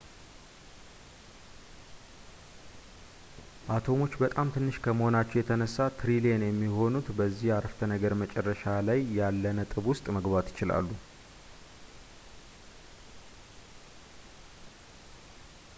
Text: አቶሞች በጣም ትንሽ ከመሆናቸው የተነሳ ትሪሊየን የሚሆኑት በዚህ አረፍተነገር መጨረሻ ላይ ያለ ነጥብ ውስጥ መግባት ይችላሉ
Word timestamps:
አቶሞች 3.75 4.13
በጣም 4.23 4.47
ትንሽ 4.55 4.77
ከመሆናቸው 4.85 5.37
የተነሳ 5.39 5.75
ትሪሊየን 5.99 6.45
የሚሆኑት 6.47 7.09
በዚህ 7.19 7.51
አረፍተነገር 7.57 8.15
መጨረሻ 8.23 8.63
ላይ 8.87 9.01
ያለ 9.19 9.43
ነጥብ 9.59 9.85
ውስጥ 9.93 10.05
መግባት 10.19 10.49
ይችላሉ 10.53 10.91